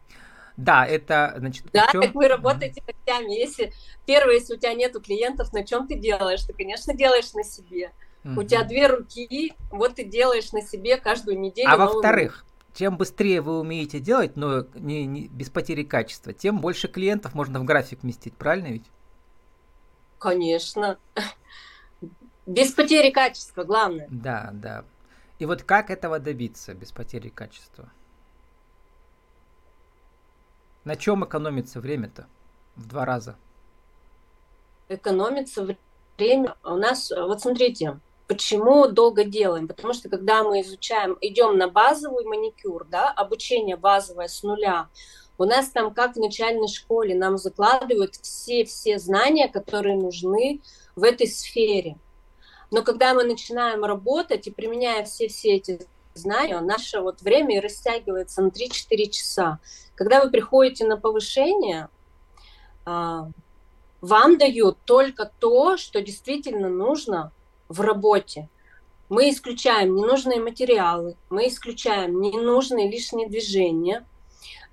Да, 0.57 0.85
это, 0.85 1.35
значит, 1.37 1.65
Да, 1.73 1.89
чем... 1.91 2.01
как 2.01 2.15
вы 2.15 2.27
работаете 2.27 2.81
ногтями. 2.87 3.33
Если 3.33 3.73
первое, 4.05 4.35
если 4.35 4.55
у 4.55 4.57
тебя 4.57 4.73
нету 4.73 5.01
клиентов, 5.01 5.51
на 5.51 5.65
чем 5.65 5.87
ты 5.87 5.95
делаешь? 5.95 6.43
Ты, 6.43 6.53
конечно, 6.53 6.93
делаешь 6.93 7.33
на 7.33 7.43
себе. 7.43 7.91
У 8.23 8.41
тебя 8.43 8.63
две 8.63 8.87
руки, 8.87 9.53
вот 9.69 9.95
ты 9.95 10.03
делаешь 10.03 10.51
на 10.51 10.61
себе 10.61 10.97
каждую 10.97 11.39
неделю. 11.39 11.69
А 11.69 11.77
во-вторых, 11.77 12.45
чем 12.73 12.97
быстрее 12.97 13.41
вы 13.41 13.59
умеете 13.59 13.99
делать, 13.99 14.35
но 14.35 14.65
не, 14.73 15.05
не, 15.05 15.27
без 15.27 15.49
потери 15.49 15.83
качества, 15.83 16.33
тем 16.33 16.59
больше 16.59 16.87
клиентов 16.87 17.35
можно 17.35 17.59
в 17.59 17.65
график 17.65 18.01
вместить, 18.01 18.35
правильно 18.35 18.67
ведь? 18.67 18.85
Конечно. 20.25 20.97
Без 22.47 22.71
потери 22.71 23.11
качества, 23.11 23.63
главное. 23.63 24.07
Да, 24.09 24.49
да. 24.53 24.83
И 25.37 25.45
вот 25.45 25.61
как 25.61 25.91
этого 25.91 26.17
добиться 26.17 26.73
без 26.73 26.91
потери 26.91 27.29
качества? 27.29 27.91
На 30.83 30.95
чем 30.95 31.23
экономится 31.23 31.79
время-то 31.79 32.25
в 32.75 32.87
два 32.87 33.05
раза? 33.05 33.35
Экономится 34.89 35.77
время. 36.17 36.55
У 36.63 36.75
нас, 36.75 37.11
вот 37.11 37.41
смотрите, 37.41 37.99
Почему 38.27 38.87
долго 38.87 39.23
делаем? 39.23 39.67
Потому 39.67 39.93
что 39.93 40.09
когда 40.09 40.41
мы 40.43 40.61
изучаем, 40.61 41.15
идем 41.21 41.59
на 41.59 41.67
базовый 41.67 42.25
маникюр, 42.25 42.83
да, 42.85 43.11
обучение 43.11 43.77
базовое 43.77 44.27
с 44.27 44.41
нуля, 44.41 44.89
у 45.37 45.45
нас 45.45 45.69
там, 45.69 45.93
как 45.93 46.15
в 46.15 46.19
начальной 46.19 46.67
школе, 46.67 47.15
нам 47.15 47.37
закладывают 47.37 48.15
все-все 48.15 48.99
знания, 48.99 49.47
которые 49.47 49.97
нужны 49.97 50.61
в 50.95 51.03
этой 51.03 51.27
сфере. 51.27 51.97
Но 52.71 52.83
когда 52.83 53.13
мы 53.13 53.23
начинаем 53.23 53.83
работать 53.83 54.47
и 54.47 54.51
применяя 54.51 55.03
все-все 55.03 55.55
эти 55.55 55.79
знания, 56.13 56.59
наше 56.61 57.01
вот 57.01 57.21
время 57.21 57.61
растягивается 57.61 58.41
на 58.41 58.47
3-4 58.47 59.09
часа. 59.09 59.59
Когда 59.95 60.23
вы 60.23 60.31
приходите 60.31 60.85
на 60.85 60.97
повышение, 60.97 61.89
а, 62.85 63.29
вам 64.01 64.37
дают 64.37 64.77
только 64.85 65.31
то, 65.39 65.77
что 65.77 66.01
действительно 66.01 66.69
нужно 66.69 67.31
в 67.69 67.81
работе. 67.81 68.49
Мы 69.09 69.29
исключаем 69.29 69.95
ненужные 69.95 70.39
материалы, 70.39 71.15
мы 71.29 71.47
исключаем 71.47 72.19
ненужные 72.21 72.89
лишние 72.89 73.27
движения, 73.27 74.05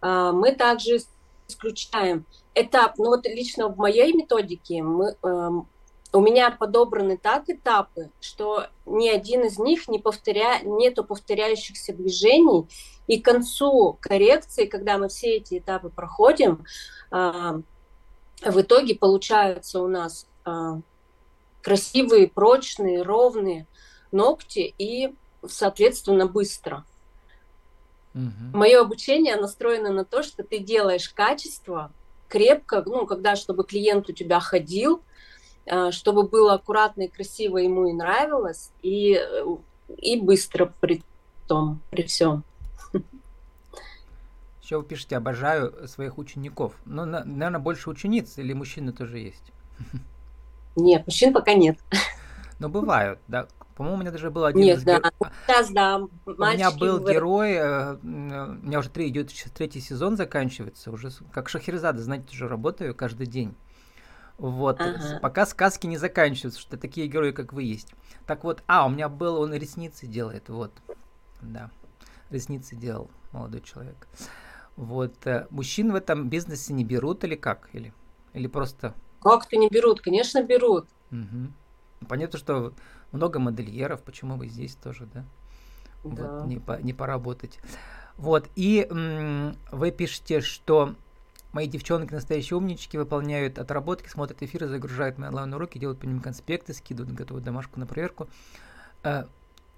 мы 0.03 0.53
также 0.53 0.99
исключаем 1.49 2.27
этап, 2.55 2.99
ну 2.99 3.07
вот 3.07 3.27
лично 3.27 3.69
в 3.69 3.77
моей 3.77 4.13
методике 4.13 4.83
мы, 4.83 5.17
эм, 5.23 5.69
у 6.13 6.21
меня 6.21 6.51
подобраны 6.51 7.17
так 7.17 7.49
этапы, 7.49 8.11
что 8.21 8.67
ни 8.85 9.09
один 9.09 9.45
из 9.45 9.59
них 9.59 9.89
не 9.89 9.99
повторя... 9.99 10.61
нету 10.61 11.05
повторяющихся 11.05 11.95
движений, 11.95 12.69
и 13.07 13.21
к 13.21 13.25
концу 13.25 13.99
коррекции, 14.01 14.67
когда 14.67 14.99
мы 14.99 15.09
все 15.09 15.37
эти 15.37 15.59
этапы 15.59 15.89
проходим, 15.89 16.65
а, 17.11 17.61
в 18.45 18.61
итоге 18.61 18.95
получается 18.95 19.81
у 19.81 19.89
нас 19.89 20.27
а, 20.45 20.81
красивые, 21.63 22.29
прочные, 22.29 23.03
ровные 23.03 23.67
ногти 24.11 24.75
и, 24.77 25.15
соответственно, 25.47 26.27
быстро. 26.27 26.85
Угу. 28.15 28.57
Мое 28.57 28.81
обучение 28.81 29.37
настроено 29.37 29.91
на 29.91 30.05
то, 30.05 30.23
что 30.23 30.43
ты 30.43 30.59
делаешь 30.59 31.09
качество 31.09 31.91
крепко, 32.29 32.83
ну, 32.87 33.07
когда, 33.07 33.37
чтобы 33.37 33.65
клиент 33.65 34.09
у 34.09 34.13
тебя 34.13 34.41
ходил, 34.41 35.03
э, 35.67 35.91
чтобы 35.91 36.23
было 36.23 36.55
аккуратно 36.55 37.03
и 37.03 37.09
красиво 37.09 37.59
ему 37.59 37.87
и 37.89 37.93
нравилось, 37.93 38.71
и, 38.83 39.15
э, 39.15 39.45
и 39.99 40.21
быстро 40.21 40.73
при 40.81 41.03
том, 41.47 41.81
при 41.91 42.03
всем. 42.03 42.45
Еще 44.63 44.79
вы 44.79 44.85
пишете, 44.85 45.17
обожаю 45.17 45.87
своих 45.89 46.19
учеников. 46.19 46.75
Ну, 46.87 47.05
наверное, 47.05 47.61
больше 47.61 47.91
учениц 47.91 48.39
или 48.39 48.53
мужчины 48.53 48.93
тоже 48.93 49.19
есть? 49.19 49.53
Нет, 50.77 51.07
мужчин 51.07 51.33
пока 51.35 51.53
нет. 51.53 51.79
Но 52.59 52.69
бывают, 52.69 53.19
да. 53.29 53.49
По-моему, 53.75 53.99
у 53.99 54.01
меня 54.01 54.11
даже 54.11 54.31
был 54.31 54.45
один 54.45 54.63
Нет, 54.63 54.79
из 54.79 54.85
да. 54.85 54.99
Гер... 54.99 55.13
Сейчас, 55.47 55.71
да. 55.71 55.99
У 55.99 56.31
меня 56.31 56.71
был 56.71 57.01
вы... 57.01 57.13
герой, 57.13 57.53
э, 57.53 57.95
у 57.95 58.07
меня 58.07 58.79
уже 58.79 58.91
три, 58.91 59.09
идет 59.09 59.33
третий 59.55 59.81
сезон 59.81 60.17
заканчивается, 60.17 60.91
уже 60.91 61.11
как 61.33 61.49
Шахерзада, 61.49 62.03
знаете, 62.03 62.29
уже 62.33 62.49
работаю 62.49 62.95
каждый 62.95 63.27
день. 63.27 63.55
Вот, 64.39 64.81
ага. 64.81 65.19
пока 65.21 65.47
сказки 65.47 65.87
не 65.87 65.99
заканчиваются, 65.99 66.61
что 66.61 66.77
такие 66.77 67.07
герои, 67.07 67.33
как 67.33 67.53
вы, 67.53 67.63
есть. 67.63 67.95
Так 68.27 68.45
вот, 68.45 68.63
а, 68.67 68.87
у 68.87 68.91
меня 68.91 69.09
был, 69.09 69.41
он 69.41 69.55
ресницы 69.55 70.07
делает, 70.07 70.49
вот, 70.49 70.73
да, 71.41 71.71
ресницы 72.31 72.75
делал 72.75 73.11
молодой 73.33 73.61
человек. 73.61 74.09
Вот, 74.77 75.27
э, 75.27 75.47
мужчин 75.51 75.93
в 75.93 75.95
этом 75.95 76.29
бизнесе 76.29 76.73
не 76.73 76.85
берут 76.85 77.25
или 77.25 77.37
как? 77.37 77.69
Или, 77.73 77.93
или 78.33 78.47
просто 78.47 78.95
как-то 79.23 79.57
не 79.57 79.69
берут? 79.69 80.01
Конечно, 80.01 80.43
берут. 80.43 80.89
Угу. 81.11 82.07
Понятно, 82.09 82.39
что 82.39 82.73
много 83.13 83.39
модельеров, 83.39 84.03
почему 84.03 84.37
вы 84.37 84.49
здесь 84.49 84.75
тоже, 84.75 85.07
да? 85.13 85.25
да. 86.05 86.39
Вот, 86.39 86.47
не, 86.47 86.59
по, 86.59 86.81
не 86.81 86.93
поработать. 86.93 87.59
Вот, 88.17 88.49
и 88.57 88.87
м- 88.91 89.57
вы 89.71 89.91
пишете, 89.91 90.41
что 90.41 90.95
мои 91.53 91.67
девчонки 91.67 92.13
настоящие 92.13 92.57
умнички, 92.57 92.99
выполняют 92.99 93.59
отработки, 93.59 94.09
смотрят 94.09 94.43
эфиры, 94.43 94.69
загружают 94.69 95.19
мои 95.19 95.29
онлайн-уроки, 95.29 95.79
делают 95.79 96.01
по 96.01 96.07
ним 96.07 96.21
конспекты, 96.21 96.75
скидывают, 96.75 97.15
готовят 97.15 97.45
домашку 97.45 97.79
на 97.79 97.87
проверку. 97.87 98.29
Э, 99.03 99.25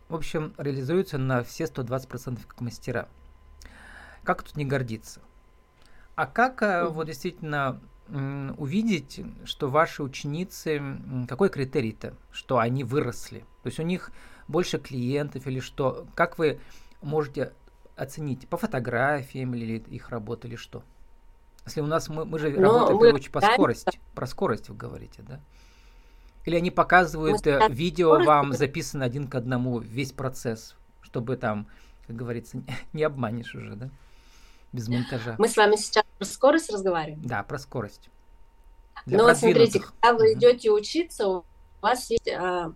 в 0.09 0.15
общем, 0.15 0.55
реализуются 0.59 1.19
на 1.19 1.43
все 1.43 1.65
120% 1.65 2.41
как 2.47 2.61
мастера. 2.61 3.09
Как 4.23 4.43
тут 4.43 4.57
не 4.57 4.65
гордиться? 4.65 5.21
А 6.15 6.27
как 6.27 6.63
mm-hmm. 6.63 6.89
вот 6.89 7.07
действительно 7.07 7.81
увидеть, 8.09 9.21
что 9.45 9.69
ваши 9.69 10.03
ученицы, 10.03 10.83
какой 11.29 11.49
критерий-то, 11.49 12.15
что 12.31 12.59
они 12.59 12.85
выросли? 12.85 13.41
То 13.63 13.69
есть 13.69 13.79
у 13.79 13.83
них 13.83 14.11
больше 14.47 14.79
клиентов 14.79 15.47
или 15.47 15.61
что? 15.61 16.07
Как 16.15 16.39
вы 16.39 16.61
можете 17.01 17.53
оценить 17.97 18.49
по 18.49 18.57
фотографиям 18.57 19.55
или 19.55 19.79
их 19.79 20.11
работа 20.11 20.49
или 20.49 20.57
что? 20.57 20.83
Если 21.65 21.81
у 21.81 21.87
нас 21.87 22.09
мы, 22.09 22.27
мы 22.27 22.39
же 22.39 22.51
Но 22.51 22.81
ну, 22.81 22.89
работаем 22.89 23.15
мы... 23.15 23.21
очень 23.21 23.33
по 23.33 23.41
скорости, 23.41 23.99
про 24.15 24.27
скорость 24.27 24.69
вы 24.69 24.77
говорите, 24.77 25.23
да? 25.23 25.41
Или 26.45 26.57
они 26.57 26.71
показывают 26.71 27.45
мы... 27.47 27.53
Э, 27.53 27.69
видео 27.71 28.23
вам 28.23 28.53
записано 28.53 29.07
один 29.07 29.29
к 29.29 29.35
одному 29.35 29.79
весь 29.79 30.13
процесс, 30.13 30.77
чтобы 31.01 31.39
там 31.39 31.69
как 32.07 32.17
говорится, 32.17 32.63
не 32.93 33.03
обманешь 33.03 33.55
уже, 33.55 33.75
да? 33.77 33.91
Без 34.75 34.89
монтажа. 34.89 35.37
Мы 35.39 35.47
с 35.47 35.57
вами 35.57 35.77
сейчас 35.77 36.05
про 36.19 36.25
скорость 36.25 36.73
разговариваем? 36.73 37.23
Да, 37.25 37.45
про 37.45 37.59
скорость. 37.59 38.11
Для 39.07 39.19
ну 39.19 39.25
вот 39.25 39.37
смотрите, 39.37 39.79
когда 39.79 40.19
вы 40.19 40.33
идете 40.33 40.73
учиться, 40.73 41.29
у 41.29 41.45
вас 41.81 42.11
есть 42.11 42.29
а, 42.29 42.73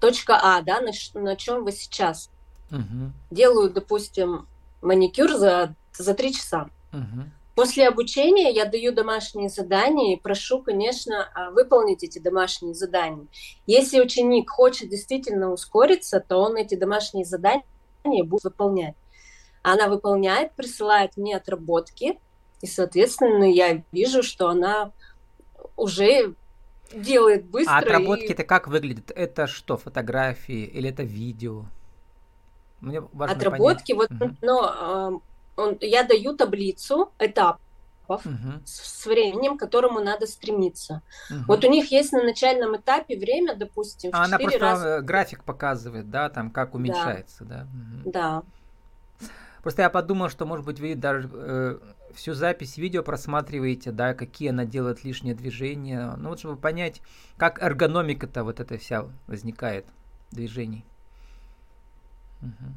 точка 0.00 0.40
А, 0.42 0.62
да, 0.62 0.80
на, 0.80 0.92
на 1.20 1.36
чем 1.36 1.64
вы 1.64 1.72
сейчас. 1.72 2.30
Угу. 2.70 3.12
Делаю, 3.30 3.70
допустим, 3.70 4.48
маникюр 4.80 5.34
за, 5.34 5.74
за 5.92 6.14
три 6.14 6.32
часа. 6.32 6.70
Угу. 6.94 7.24
После 7.56 7.86
обучения 7.88 8.50
я 8.50 8.64
даю 8.64 8.90
домашние 8.90 9.50
задания 9.50 10.16
и 10.16 10.20
прошу, 10.20 10.62
конечно, 10.62 11.28
а, 11.34 11.50
выполнить 11.50 12.04
эти 12.04 12.18
домашние 12.18 12.72
задания. 12.72 13.26
Если 13.66 14.00
ученик 14.00 14.48
хочет 14.48 14.88
действительно 14.88 15.52
ускориться, 15.52 16.20
то 16.20 16.38
он 16.38 16.56
эти 16.56 16.74
домашние 16.74 17.26
задания 17.26 17.64
будет 18.24 18.44
выполнять. 18.44 18.94
Она 19.66 19.88
выполняет, 19.88 20.52
присылает 20.52 21.16
мне 21.16 21.36
отработки, 21.36 22.20
и, 22.60 22.66
соответственно, 22.68 23.50
я 23.50 23.82
вижу, 23.90 24.22
что 24.22 24.48
она 24.48 24.92
уже 25.76 26.36
делает 26.94 27.46
быстро. 27.46 27.74
А 27.74 27.78
отработки-то 27.78 28.42
и... 28.42 28.46
как 28.46 28.68
выглядят? 28.68 29.10
Это 29.10 29.48
что, 29.48 29.76
фотографии 29.76 30.62
или 30.62 30.90
это 30.90 31.02
видео? 31.02 31.64
Мне 32.80 33.00
важно 33.00 33.34
Отработки, 33.34 33.92
понять. 33.92 34.10
вот, 34.10 34.28
угу. 34.28 34.36
но 34.40 35.22
он, 35.56 35.78
я 35.80 36.04
даю 36.04 36.36
таблицу 36.36 37.10
этапов 37.18 37.58
угу. 38.08 38.60
с, 38.64 39.00
с 39.02 39.06
временем, 39.06 39.56
к 39.56 39.60
которому 39.60 39.98
надо 39.98 40.28
стремиться. 40.28 41.02
Угу. 41.28 41.38
Вот 41.48 41.64
у 41.64 41.68
них 41.68 41.90
есть 41.90 42.12
на 42.12 42.22
начальном 42.22 42.76
этапе 42.76 43.18
время, 43.18 43.56
допустим, 43.56 44.10
а 44.12 44.26
она 44.26 44.38
просто 44.38 44.58
раза... 44.60 45.00
график 45.00 45.42
показывает, 45.42 46.08
да, 46.08 46.28
там 46.28 46.52
как 46.52 46.74
уменьшается, 46.76 47.44
да? 47.44 47.66
Да. 47.66 48.02
Угу. 48.04 48.10
да. 48.12 48.42
Просто 49.66 49.82
я 49.82 49.90
подумал, 49.90 50.28
что, 50.28 50.46
может 50.46 50.64
быть, 50.64 50.78
вы 50.78 50.94
даже 50.94 51.28
э, 51.32 51.78
всю 52.14 52.34
запись 52.34 52.76
видео 52.76 53.02
просматриваете, 53.02 53.90
да, 53.90 54.14
какие 54.14 54.50
она 54.50 54.64
делает 54.64 55.02
лишние 55.02 55.34
движения, 55.34 56.14
ну 56.18 56.28
вот 56.28 56.38
чтобы 56.38 56.56
понять, 56.56 57.02
как 57.36 57.60
эргономика-то 57.60 58.44
вот 58.44 58.60
эта 58.60 58.78
вся 58.78 59.06
возникает 59.26 59.84
движений. 60.30 60.84
Угу. 62.42 62.74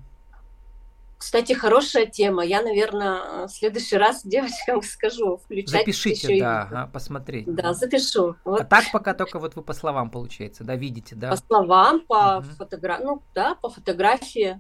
Кстати, 1.20 1.54
хорошая 1.54 2.08
тема. 2.08 2.44
Я, 2.44 2.64
наверное, 2.64 3.46
в 3.46 3.52
следующий 3.52 3.98
раз 3.98 4.22
девочкам 4.26 4.82
скажу 4.82 5.38
включать. 5.38 5.70
Запишите, 5.70 6.34
еще 6.34 6.42
да, 6.42 6.62
ага, 6.64 6.90
посмотреть. 6.92 7.54
Да, 7.54 7.74
запишу. 7.74 8.36
Вот. 8.44 8.62
А 8.62 8.66
так 8.66 8.86
пока 8.92 9.14
только 9.14 9.38
вот 9.38 9.56
вы 9.56 9.62
по 9.62 9.74
словам 9.74 10.10
получается, 10.10 10.64
да, 10.64 10.76
видите, 10.76 11.14
да? 11.14 11.30
По 11.30 11.38
словам, 11.38 12.00
по 12.08 12.38
угу. 12.40 12.48
фотографии, 12.58 13.04
ну 13.04 13.22
да, 13.36 13.54
по 13.54 13.70
фотографии. 13.70 14.60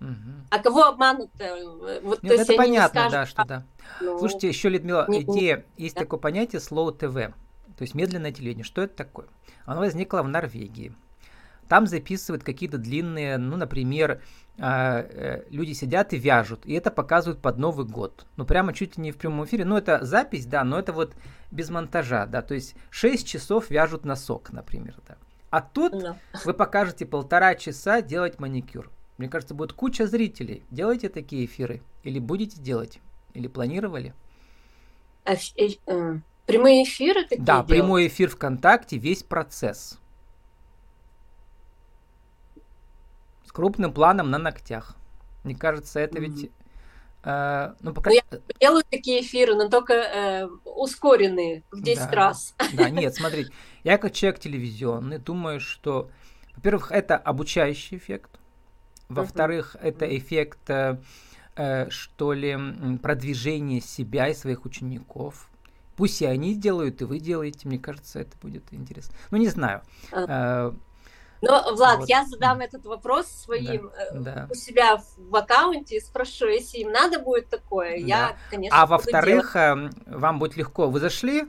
Угу. 0.00 0.10
А 0.50 0.58
кого 0.60 0.84
обманут-то? 0.84 2.00
Вот, 2.02 2.22
Нет, 2.22 2.40
это 2.40 2.54
понятно, 2.54 3.00
скажут, 3.00 3.12
да, 3.12 3.26
что 3.26 3.44
да. 3.44 3.64
Ну, 4.00 4.18
Слушайте, 4.18 4.48
еще, 4.48 4.68
Людмила, 4.68 5.06
не, 5.08 5.22
идея, 5.22 5.64
не, 5.76 5.84
есть 5.84 5.96
да. 5.96 6.02
такое 6.02 6.20
понятие 6.20 6.60
slow 6.60 6.96
TV, 6.96 7.34
то 7.76 7.82
есть 7.82 7.94
медленное 7.94 8.32
телевидение. 8.32 8.64
Что 8.64 8.82
это 8.82 8.94
такое? 8.94 9.26
Оно 9.64 9.80
возникло 9.80 10.22
в 10.22 10.28
Норвегии. 10.28 10.94
Там 11.68 11.86
записывают 11.86 12.44
какие-то 12.44 12.78
длинные, 12.78 13.36
ну, 13.36 13.56
например, 13.56 14.22
а, 14.58 15.02
э, 15.02 15.44
люди 15.50 15.72
сидят 15.72 16.12
и 16.14 16.16
вяжут, 16.16 16.64
и 16.64 16.72
это 16.72 16.90
показывают 16.90 17.42
под 17.42 17.58
Новый 17.58 17.84
год. 17.84 18.24
Ну, 18.36 18.46
прямо 18.46 18.72
чуть 18.72 18.96
ли 18.96 19.02
не 19.02 19.12
в 19.12 19.18
прямом 19.18 19.44
эфире. 19.44 19.64
Ну, 19.64 19.76
это 19.76 20.04
запись, 20.04 20.46
да, 20.46 20.64
но 20.64 20.78
это 20.78 20.92
вот 20.92 21.14
без 21.50 21.68
монтажа, 21.68 22.26
да. 22.26 22.40
То 22.40 22.54
есть 22.54 22.74
6 22.90 23.26
часов 23.26 23.68
вяжут 23.68 24.04
носок, 24.04 24.50
например, 24.50 24.94
да. 25.06 25.16
А 25.50 25.60
тут 25.60 25.92
no. 25.92 26.16
вы 26.44 26.54
покажете 26.54 27.06
полтора 27.06 27.54
часа 27.54 28.00
делать 28.00 28.40
маникюр. 28.40 28.90
Мне 29.18 29.28
кажется, 29.28 29.54
будет 29.54 29.72
куча 29.72 30.06
зрителей. 30.06 30.62
Делайте 30.70 31.08
такие 31.08 31.44
эфиры? 31.44 31.82
Или 32.04 32.18
будете 32.18 32.60
делать? 32.60 33.00
Или 33.34 33.48
планировали? 33.48 34.14
А, 35.24 35.34
э, 35.34 35.68
э, 35.86 36.18
прямые 36.46 36.84
эфиры 36.84 37.24
такие 37.24 37.42
Да, 37.42 37.56
делать? 37.56 37.68
прямой 37.68 38.06
эфир 38.06 38.30
ВКонтакте, 38.30 38.96
весь 38.96 39.22
процесс. 39.22 39.98
крупным 43.58 43.92
планом 43.92 44.30
на 44.30 44.38
ногтях. 44.38 44.94
Мне 45.42 45.56
кажется, 45.56 45.98
это 45.98 46.18
mm-hmm. 46.18 46.20
ведь... 46.20 46.50
Э, 47.24 47.74
ну, 47.80 47.92
пока... 47.92 48.10
ну, 48.10 48.14
я 48.14 48.22
делаю 48.60 48.84
такие 48.88 49.20
эфиры, 49.20 49.56
но 49.56 49.68
только 49.68 49.94
э, 49.94 50.46
ускоренные 50.64 51.64
в 51.72 51.82
10 51.82 52.04
да, 52.04 52.10
раз. 52.12 52.54
Да, 52.74 52.88
нет, 52.90 53.16
смотрите, 53.16 53.50
я 53.82 53.98
как 53.98 54.12
человек 54.12 54.38
телевизионный 54.38 55.18
думаю, 55.18 55.58
что, 55.58 56.08
во-первых, 56.54 56.92
это 56.92 57.16
обучающий 57.16 57.96
эффект, 57.96 58.37
во-вторых, 59.08 59.74
uh-huh. 59.74 59.88
это 59.88 60.16
эффект, 60.16 60.70
э, 60.70 60.98
э, 61.56 61.90
что 61.90 62.32
ли, 62.32 62.58
продвижения 63.02 63.80
себя 63.80 64.28
и 64.28 64.34
своих 64.34 64.64
учеников. 64.64 65.48
Пусть 65.96 66.22
и 66.22 66.26
они 66.26 66.54
делают, 66.54 67.00
и 67.00 67.04
вы 67.04 67.18
делаете, 67.18 67.66
мне 67.66 67.78
кажется, 67.78 68.20
это 68.20 68.36
будет 68.40 68.64
интересно. 68.72 69.14
Ну, 69.30 69.38
не 69.38 69.48
знаю. 69.48 69.82
Uh-huh. 70.12 70.76
Но, 71.40 71.74
Влад, 71.74 72.00
вот. 72.00 72.08
я 72.08 72.24
задам 72.24 72.60
этот 72.60 72.84
вопрос 72.84 73.26
своим 73.26 73.90
да, 74.12 74.20
да. 74.20 74.48
у 74.50 74.54
себя 74.54 75.00
в 75.16 75.36
аккаунте 75.36 75.98
и 75.98 76.00
спрошу, 76.00 76.48
если 76.48 76.78
им 76.78 76.90
надо 76.90 77.20
будет 77.20 77.48
такое, 77.48 78.00
да. 78.00 78.06
я, 78.06 78.36
конечно, 78.50 78.76
А 78.76 78.86
во-вторых, 78.86 79.52
делать. 79.54 79.94
Эм, 80.06 80.18
вам 80.18 80.38
будет 80.40 80.56
легко. 80.56 80.90
Вы 80.90 80.98
зашли, 80.98 81.46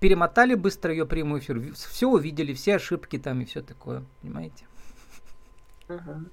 перемотали 0.00 0.54
быстро 0.54 0.90
ее 0.90 1.06
прямой 1.06 1.38
эфир, 1.38 1.72
все 1.74 2.08
увидели, 2.08 2.52
все 2.52 2.76
ошибки 2.76 3.18
там 3.18 3.40
и 3.40 3.44
все 3.44 3.62
такое, 3.62 4.02
понимаете? 4.20 4.64
Ага. 5.86 6.24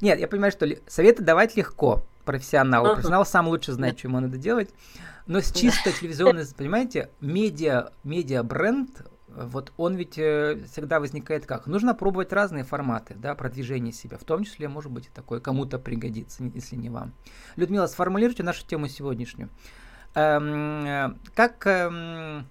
Нет, 0.00 0.18
я 0.18 0.28
понимаю, 0.28 0.52
что 0.52 0.68
советы 0.86 1.22
давать 1.22 1.56
легко 1.56 2.04
профессионалу. 2.24 2.94
Профессионал 2.94 3.26
сам 3.26 3.48
лучше 3.48 3.72
знает, 3.72 3.98
что 3.98 4.08
ему 4.08 4.20
надо 4.20 4.36
делать. 4.36 4.70
Но 5.26 5.40
с 5.40 5.52
чисто 5.52 5.92
телевизионной, 6.00 6.44
понимаете, 6.56 7.10
медиа, 7.20 7.90
медиа 8.04 8.42
бренд 8.42 8.90
вот 9.28 9.72
он 9.76 9.94
ведь 9.94 10.18
э, 10.18 10.58
всегда 10.70 11.00
возникает 11.00 11.46
как? 11.46 11.66
Нужно 11.66 11.94
пробовать 11.94 12.32
разные 12.32 12.64
форматы, 12.64 13.14
да, 13.14 13.34
продвижения 13.34 13.92
себя, 13.92 14.16
в 14.16 14.24
том 14.24 14.44
числе, 14.44 14.68
может 14.68 14.90
быть, 14.90 15.06
и 15.06 15.10
такое 15.10 15.40
кому-то 15.40 15.78
пригодится, 15.78 16.42
если 16.42 16.76
не 16.76 16.90
вам. 16.90 17.12
Людмила, 17.56 17.86
сформулируйте 17.86 18.42
нашу 18.42 18.66
тему 18.66 18.88
сегодняшнюю. 18.88 19.50
Эм, 20.14 20.86
э, 20.86 21.14
как 21.34 21.66
эм, 21.66 22.48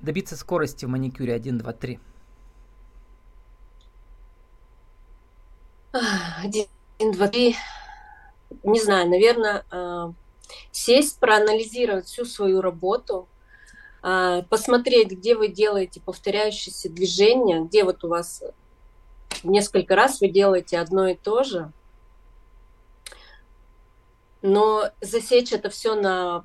добиться 0.00 0.36
скорости 0.36 0.84
в 0.84 0.88
маникюре 0.88 1.32
1, 1.32 1.58
2, 1.58 1.72
3? 1.72 2.00
1, 5.94 6.66
2, 6.98 7.28
3. 7.28 7.56
Не 8.64 8.80
знаю, 8.80 9.08
наверное, 9.08 9.64
э, 9.70 10.12
сесть, 10.72 11.18
проанализировать 11.20 12.06
всю 12.06 12.24
свою 12.24 12.60
работу, 12.60 13.28
а, 14.02 14.42
посмотреть, 14.42 15.12
где 15.12 15.34
вы 15.34 15.48
делаете 15.48 16.00
повторяющиеся 16.00 16.90
движения, 16.90 17.60
где 17.60 17.84
вот 17.84 18.04
у 18.04 18.08
вас 18.08 18.42
несколько 19.42 19.96
раз 19.96 20.20
вы 20.20 20.28
делаете 20.28 20.78
одно 20.78 21.08
и 21.08 21.14
то 21.14 21.42
же, 21.42 21.72
но 24.42 24.90
засечь 25.00 25.52
это 25.52 25.70
все 25.70 25.94
на 25.94 26.44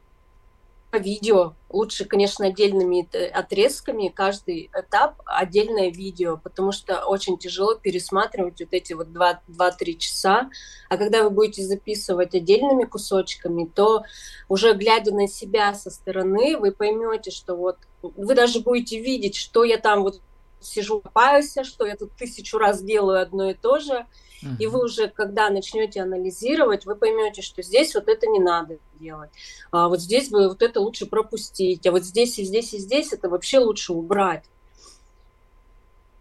видео. 0.98 1.56
Лучше, 1.70 2.06
конечно, 2.06 2.48
отдельными 2.48 3.08
отрезками, 3.30 4.08
каждый 4.08 4.72
этап 4.74 5.22
отдельное 5.26 5.92
видео, 5.92 6.38
потому 6.38 6.72
что 6.72 7.06
очень 7.06 7.38
тяжело 7.38 7.76
пересматривать 7.76 8.60
вот 8.60 8.70
эти 8.72 8.94
вот 8.94 9.10
2-3 9.10 9.98
часа. 9.98 10.50
А 10.90 10.98
когда 10.98 11.24
вы 11.24 11.30
будете 11.30 11.64
записывать 11.64 12.34
отдельными 12.34 12.86
кусочками, 12.86 13.66
то 13.66 14.04
уже 14.48 14.74
глядя 14.74 15.14
на 15.14 15.28
себя 15.28 15.76
со 15.76 15.92
стороны, 15.92 16.58
вы 16.58 16.72
поймете, 16.72 17.30
что 17.30 17.56
вот 17.56 17.78
вы 18.02 18.34
даже 18.34 18.62
будете 18.62 19.00
видеть, 19.00 19.36
что 19.36 19.64
я 19.64 19.78
там 19.78 20.02
вот 20.02 20.22
сижу, 20.62 21.02
копаюсь, 21.02 21.56
что 21.64 21.86
я 21.86 21.96
тут 21.96 22.12
тысячу 22.16 22.58
раз 22.58 22.82
делаю 22.82 23.22
одно 23.22 23.50
и 23.50 23.54
то 23.54 23.80
же, 23.80 24.06
Uh-huh. 24.42 24.56
И 24.60 24.68
вы 24.68 24.86
уже, 24.86 25.08
когда 25.08 25.50
начнете 25.50 26.02
анализировать, 26.02 26.86
вы 26.86 26.96
поймете, 26.96 27.42
что 27.42 27.62
здесь 27.62 27.94
вот 27.96 28.08
это 28.08 28.28
не 28.28 28.40
надо 28.40 28.78
делать, 29.00 29.32
а 29.72 29.90
вот 29.90 30.00
здесь 30.00 30.30
вы 30.30 30.48
вот 30.48 30.62
это 30.62 30.80
лучше 30.80 31.06
пропустить, 31.06 31.86
а 31.86 31.92
вот 31.92 32.04
здесь 32.04 32.40
и 32.40 32.44
здесь 32.44 32.74
и 32.74 32.78
здесь 32.78 33.12
это 33.12 33.30
вообще 33.30 33.60
лучше 33.60 33.94
убрать. 33.94 34.46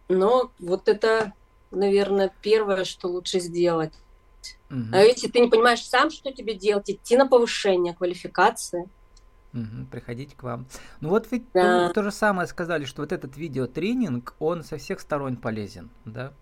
Но 0.08 0.50
вот 0.58 0.88
это, 0.88 1.32
наверное, 1.70 2.32
первое, 2.42 2.84
что 2.84 3.08
лучше 3.08 3.40
сделать. 3.40 3.92
Uh-huh. 4.70 4.88
А 4.92 5.02
если 5.02 5.28
ты 5.28 5.40
не 5.40 5.48
понимаешь 5.48 5.84
сам, 5.84 6.10
что 6.10 6.32
тебе 6.32 6.54
делать, 6.54 6.90
идти 6.90 7.16
на 7.16 7.26
повышение 7.26 7.94
квалификации. 7.94 8.88
Угу, 9.54 9.86
приходите 9.90 10.36
к 10.36 10.42
вам. 10.42 10.66
Ну 11.00 11.08
вот 11.08 11.30
вы 11.30 11.42
да. 11.54 11.88
то, 11.88 11.94
то 11.94 12.02
же 12.02 12.10
самое 12.10 12.46
сказали, 12.46 12.84
что 12.84 13.02
вот 13.02 13.12
этот 13.12 13.36
видеотренинг, 13.36 14.34
он 14.38 14.62
со 14.62 14.76
всех 14.76 15.00
сторон 15.00 15.36
полезен, 15.36 15.90
да? 16.04 16.32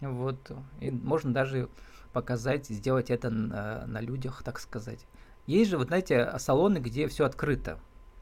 Вот. 0.00 0.52
И 0.80 0.90
можно 0.90 1.32
даже 1.32 1.68
показать, 2.12 2.66
сделать 2.66 3.10
это 3.10 3.30
на, 3.30 3.86
на 3.86 4.00
людях, 4.00 4.42
так 4.44 4.60
сказать. 4.60 5.06
Есть 5.46 5.70
же, 5.70 5.78
вот 5.78 5.88
знаете, 5.88 6.32
салоны, 6.38 6.78
где 6.78 7.08
все 7.08 7.24
открыто. 7.24 7.78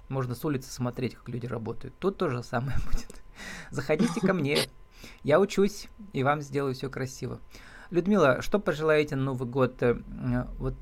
Можно 0.08 0.34
с 0.34 0.44
улицы 0.44 0.72
смотреть, 0.72 1.14
как 1.14 1.28
люди 1.28 1.46
работают. 1.46 1.94
Тут 1.98 2.16
то 2.16 2.28
же 2.28 2.42
самое 2.42 2.76
будет. 2.86 3.22
Заходите 3.70 4.20
ко 4.20 4.32
мне. 4.32 4.58
Я 5.22 5.40
учусь, 5.40 5.88
и 6.12 6.22
вам 6.22 6.40
сделаю 6.40 6.74
все 6.74 6.88
красиво. 6.88 7.40
Людмила, 7.90 8.40
что 8.40 8.58
пожелаете 8.58 9.16
на 9.16 9.24
Новый 9.24 9.48
год 9.48 9.82
э, 9.82 9.96
вот 10.58 10.74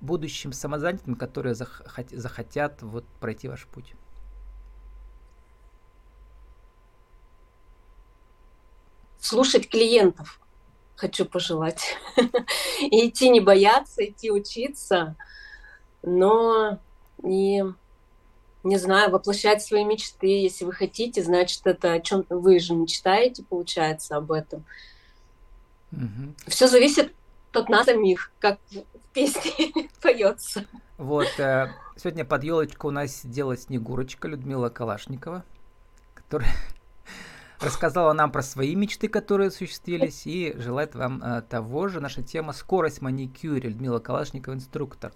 будущим 0.00 0.52
самозанятым, 0.52 1.14
которые 1.14 1.54
захотят 1.54 2.82
вот 2.82 3.04
пройти 3.20 3.48
ваш 3.48 3.66
путь? 3.66 3.94
Слушать 9.18 9.68
клиентов 9.68 10.40
хочу 11.00 11.24
пожелать. 11.24 11.96
И 12.80 13.08
идти 13.08 13.30
не 13.30 13.40
бояться, 13.40 14.04
идти 14.04 14.30
учиться, 14.30 15.16
но 16.02 16.78
не, 17.22 17.64
не 18.62 18.76
знаю, 18.76 19.10
воплощать 19.10 19.62
свои 19.62 19.84
мечты. 19.84 20.26
Если 20.26 20.64
вы 20.64 20.72
хотите, 20.72 21.22
значит, 21.22 21.62
это 21.64 21.94
о 21.94 22.00
чем 22.00 22.26
вы 22.28 22.60
же 22.60 22.74
мечтаете, 22.74 23.42
получается, 23.42 24.16
об 24.16 24.30
этом. 24.30 24.64
Угу. 25.92 26.34
Все 26.48 26.68
зависит 26.68 27.14
от 27.52 27.68
нас 27.68 27.86
самих, 27.86 28.30
как 28.38 28.58
в 29.10 29.12
песне 29.12 29.88
поется. 30.02 30.64
Вот, 30.96 31.28
э, 31.38 31.72
сегодня 31.96 32.24
под 32.24 32.44
елочку 32.44 32.88
у 32.88 32.90
нас 32.90 33.14
сидела 33.14 33.56
Снегурочка 33.56 34.28
Людмила 34.28 34.68
Калашникова, 34.68 35.44
которая 36.14 36.50
рассказала 37.60 38.12
нам 38.12 38.30
про 38.30 38.42
свои 38.42 38.74
мечты, 38.74 39.08
которые 39.08 39.48
осуществились, 39.48 40.26
и 40.26 40.54
желает 40.56 40.94
вам 40.94 41.22
э, 41.22 41.42
того 41.42 41.88
же. 41.88 42.00
Наша 42.00 42.22
тема 42.22 42.52
«Скорость 42.52 43.00
маникюре». 43.02 43.70
Людмила 43.70 43.98
Калашникова, 43.98 44.54
инструктор. 44.54 45.12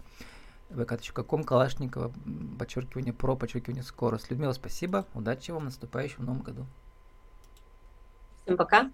vk.com, 0.70 1.44
Калашникова, 1.44 2.12
подчеркивание 2.58 3.12
про, 3.12 3.36
подчеркивание 3.36 3.84
скорость. 3.84 4.30
Людмила, 4.30 4.52
спасибо, 4.52 5.06
удачи 5.14 5.52
вам 5.52 5.62
в 5.62 5.64
наступающем 5.66 6.24
новом 6.24 6.42
году. 6.42 6.66
Всем 8.44 8.56
пока. 8.56 8.90